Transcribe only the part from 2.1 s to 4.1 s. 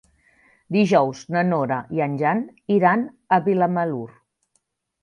Jan iran a Vilamalur.